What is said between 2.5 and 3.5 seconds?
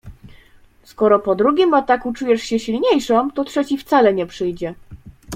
silniejszą, to